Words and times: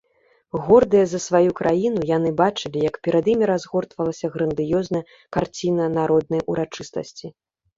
Гордыя 0.67 1.05
за 1.09 1.19
сваю 1.25 1.51
краіну, 1.59 2.01
яны 2.17 2.31
бачылі, 2.39 2.79
як 2.89 2.97
перад 3.09 3.25
імі 3.33 3.45
разгортвалася 3.53 4.33
грандыёзная 4.37 5.05
карціна 5.39 5.85
народнай 5.99 6.41
урачыстасці. 6.55 7.25